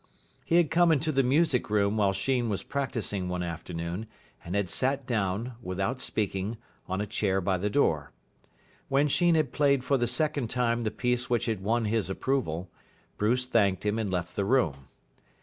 He 0.43 0.55
had 0.55 0.71
come 0.71 0.91
into 0.91 1.11
the 1.11 1.21
music 1.21 1.69
room 1.69 1.95
while 1.97 2.11
Sheen 2.11 2.49
was 2.49 2.63
practising 2.63 3.29
one 3.29 3.43
afternoon, 3.43 4.07
and 4.43 4.55
had 4.55 4.67
sat 4.67 5.05
down, 5.05 5.53
without 5.61 6.01
speaking, 6.01 6.57
on 6.87 6.99
a 7.01 7.05
chair 7.05 7.39
by 7.39 7.59
the 7.59 7.69
door. 7.69 8.11
When 8.89 9.07
Sheen 9.07 9.35
had 9.35 9.51
played 9.51 9.83
for 9.83 9.99
the 9.99 10.07
second 10.07 10.49
time 10.49 10.85
the 10.85 10.89
piece 10.89 11.29
which 11.29 11.45
had 11.45 11.61
won 11.61 11.85
his 11.85 12.09
approval, 12.09 12.71
Bruce 13.19 13.45
thanked 13.45 13.85
him 13.85 13.99
and 13.99 14.09
left 14.09 14.35
the 14.35 14.43
room. 14.43 14.87